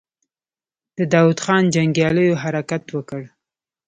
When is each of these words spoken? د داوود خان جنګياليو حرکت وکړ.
د 0.97 0.99
داوود 1.13 1.39
خان 1.45 1.63
جنګياليو 1.75 2.39
حرکت 2.43 2.83
وکړ. 2.91 3.21